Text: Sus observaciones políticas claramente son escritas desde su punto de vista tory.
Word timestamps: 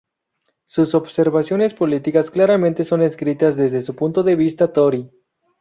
Sus 0.65 0.95
observaciones 0.95 1.75
políticas 1.75 2.31
claramente 2.31 2.83
son 2.83 3.03
escritas 3.03 3.55
desde 3.55 3.81
su 3.81 3.95
punto 3.95 4.23
de 4.23 4.35
vista 4.35 4.73
tory. 4.73 5.11